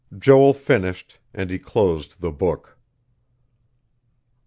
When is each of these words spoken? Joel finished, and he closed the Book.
Joel 0.17 0.53
finished, 0.55 1.19
and 1.31 1.51
he 1.51 1.59
closed 1.59 2.21
the 2.21 2.31
Book. 2.31 2.75